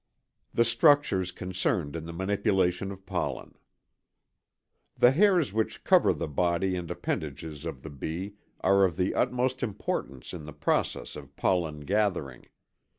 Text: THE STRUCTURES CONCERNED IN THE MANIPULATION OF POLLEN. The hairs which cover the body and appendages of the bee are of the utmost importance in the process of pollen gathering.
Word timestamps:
THE 0.51 0.65
STRUCTURES 0.65 1.31
CONCERNED 1.33 1.95
IN 1.95 2.05
THE 2.07 2.11
MANIPULATION 2.13 2.91
OF 2.91 3.05
POLLEN. 3.05 3.53
The 4.97 5.11
hairs 5.11 5.53
which 5.53 5.83
cover 5.83 6.11
the 6.11 6.27
body 6.27 6.75
and 6.75 6.89
appendages 6.89 7.65
of 7.67 7.83
the 7.83 7.91
bee 7.91 8.33
are 8.61 8.83
of 8.83 8.97
the 8.97 9.13
utmost 9.13 9.61
importance 9.61 10.33
in 10.33 10.45
the 10.45 10.53
process 10.53 11.15
of 11.15 11.35
pollen 11.35 11.81
gathering. 11.81 12.47